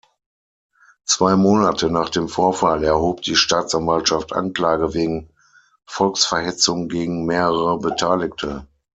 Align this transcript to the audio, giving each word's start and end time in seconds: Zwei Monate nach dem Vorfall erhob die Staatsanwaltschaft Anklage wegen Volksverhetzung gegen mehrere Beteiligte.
Zwei 1.05 1.35
Monate 1.35 1.91
nach 1.91 2.09
dem 2.09 2.27
Vorfall 2.27 2.83
erhob 2.83 3.21
die 3.21 3.35
Staatsanwaltschaft 3.35 4.33
Anklage 4.33 4.95
wegen 4.95 5.29
Volksverhetzung 5.85 6.87
gegen 6.89 7.25
mehrere 7.27 7.77
Beteiligte. 7.77 8.65